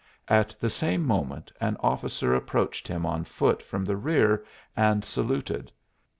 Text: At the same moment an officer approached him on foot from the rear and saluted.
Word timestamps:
At 0.27 0.55
the 0.59 0.71
same 0.71 1.03
moment 1.05 1.51
an 1.61 1.77
officer 1.79 2.33
approached 2.33 2.87
him 2.87 3.05
on 3.05 3.23
foot 3.23 3.61
from 3.61 3.85
the 3.85 3.97
rear 3.97 4.43
and 4.75 5.05
saluted. 5.05 5.71